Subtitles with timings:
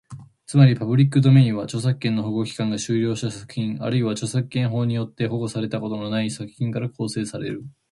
[0.47, 7.63] つまり、パブリックドメインは、著作権の保護期間が終了した作品、あるいは著作権法によって保護されたことのない作品から構成される。